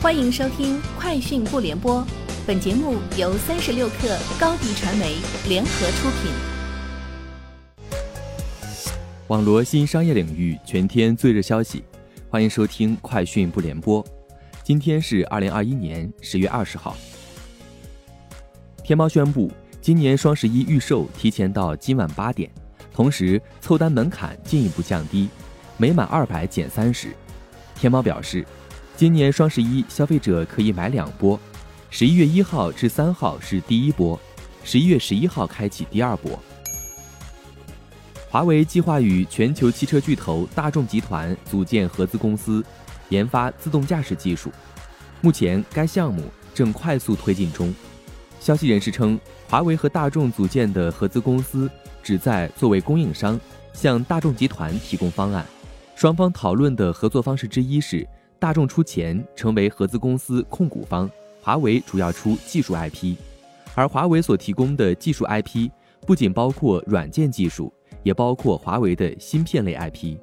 [0.00, 2.00] 欢迎收听《快讯不联播》，
[2.46, 5.16] 本节目由三十六克高低传媒
[5.48, 6.30] 联合出品。
[9.26, 11.82] 网罗新商业领域全天最热消息，
[12.30, 14.02] 欢迎收听《快讯不联播》。
[14.62, 16.96] 今天是二零二一年十月二十号。
[18.84, 22.48] 天猫宣布，今年双十一预售提前到今晚八点，
[22.94, 25.28] 同时凑单门槛进一步降低，
[25.76, 27.08] 每满二百减三十。
[27.74, 28.46] 天猫表示。
[28.98, 31.38] 今年双十一，消费者可以买两波，
[31.88, 34.18] 十一月一号至三号是第一波，
[34.64, 36.36] 十一月十一号开启第二波。
[38.28, 42.60] 华为计划与全球汽车巨头大众集团组建合资公司，
[43.10, 44.50] 研发自动驾驶技术。
[45.20, 47.72] 目前该项目正快速推进中。
[48.40, 49.16] 消息人士称，
[49.48, 51.70] 华为和大众组建的合资公司
[52.02, 53.38] 旨在作为供应商，
[53.72, 55.46] 向大众集团提供方案。
[55.94, 58.04] 双方讨论的合作方式之一是。
[58.38, 61.10] 大众出钱成为合资公司控股方，
[61.40, 63.16] 华为主要出技术 IP，
[63.74, 65.68] 而华为所提供的技术 IP
[66.06, 67.72] 不仅包括软件技术，
[68.04, 70.16] 也包括华为的芯片类 IP。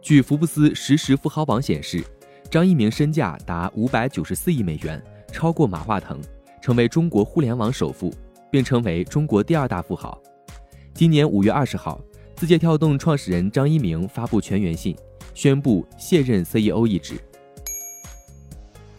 [0.00, 2.04] 据福布斯实时富豪榜显示，
[2.48, 6.20] 张一鸣身价达五百九十四亿美元，超过马化腾，
[6.62, 8.14] 成为中国互联网首富，
[8.50, 10.16] 并成为中国第二大富豪。
[10.94, 12.00] 今年五月二十号，
[12.36, 14.96] 字节跳动创始人张一鸣发布全员信。
[15.34, 17.14] 宣布卸任 CEO 一职。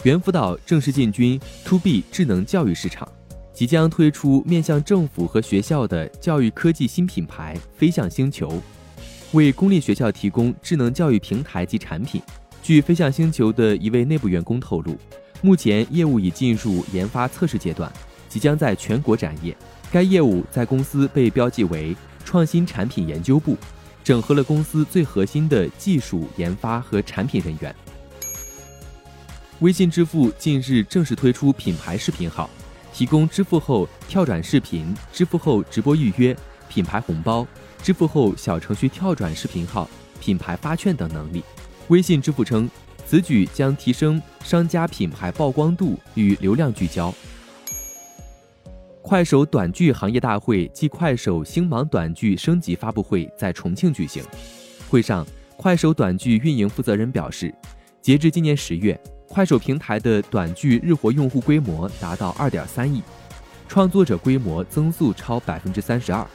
[0.03, 3.07] 猿辅导正式进军 To B 智能教育市场，
[3.53, 8.61] 即将推出面向政府和学校的教育科技新品牌“飞向星球”，
[9.33, 12.21] 为公立学校提供智能教育平台及产品。
[12.63, 14.95] 据飞向星球的一位内部员工透露，
[15.41, 17.91] 目前业务已进入研发测试阶段，
[18.27, 19.55] 即将在全国展业。
[19.91, 23.55] 该业务在公司被标记为创新产品研究部。
[24.03, 27.75] 整合了公司最核心的技术研发和产品人员。
[29.59, 32.49] 微信支付近日正式推出品牌视频号，
[32.91, 36.35] 提供支付后跳转视频、支付后直播预约、
[36.67, 37.45] 品牌红包、
[37.83, 39.87] 支付后小程序跳转视频号、
[40.19, 41.43] 品牌发券等能力。
[41.89, 42.67] 微信支付称，
[43.07, 47.13] 此举将提升商家品牌曝光度与流量聚焦。
[49.01, 54.23] 快手短剧行业大会暨快手星芒短剧升级发布会在重庆举行。
[54.89, 55.25] 会上，
[55.57, 57.53] 快手短剧运营负责人表示，
[58.01, 58.97] 截至今年十月，
[59.27, 63.01] 快手平台的短剧日活用户规模达到二点三亿，
[63.67, 66.25] 创作者规模增速超百分之三十二，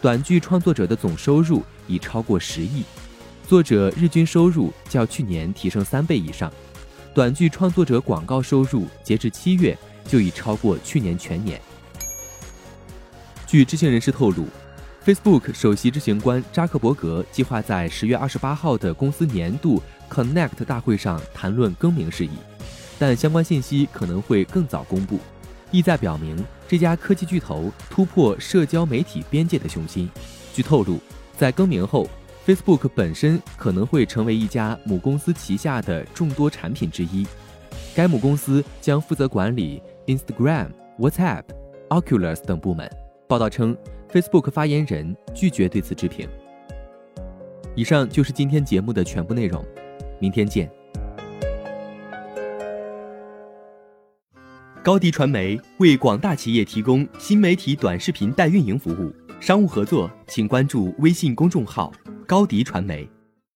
[0.00, 2.84] 短剧创作者的总收入已超过十亿，
[3.48, 6.50] 作者日均收入较去年提升三倍以上，
[7.12, 11.60] 短剧创作者广告收入截至七月就已超过去年全年。
[13.46, 14.44] 据知情人士透露
[15.04, 19.80] ，Facebook 首席执行官扎克伯格计划在十月二十八号的公司年度
[20.10, 22.30] Connect 大会上谈论更名事宜，
[22.98, 25.20] 但相关信息可能会更早公布，
[25.70, 30.10] 意在表明这家科技巨头突破社交媒体边界的雄心。
[30.52, 30.98] 据透露，
[31.38, 32.08] 在更名后
[32.44, 37.24] ，Facebook 本身可能会成为一家母公司旗下的众多产品之一，
[37.94, 41.44] 该母公司将负责管理 Instagram、WhatsApp、
[41.90, 42.90] Oculus 等部门。
[43.28, 43.76] 报道称
[44.10, 46.28] ，Facebook 发言人拒绝对此置评。
[47.74, 49.64] 以上就是今天节目的全部内容，
[50.20, 50.70] 明天见。
[54.82, 61.92] 高迪传媒为广大企业提供新媒体短视频代运营服务，商务合作请关注微信公众号
[62.28, 63.08] “高迪传媒”。